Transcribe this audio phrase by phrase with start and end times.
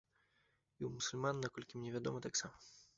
[0.79, 2.57] І ў мусульман, наколькі мне вядома, таксама.